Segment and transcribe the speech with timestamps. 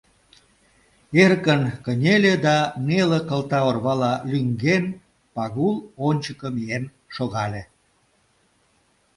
[1.23, 2.57] Эркын кынеле да,
[2.87, 4.85] неле кылта орвала лӱҥген,
[5.35, 5.75] Пагул
[6.07, 6.83] ончыко миен
[7.15, 7.63] шогале.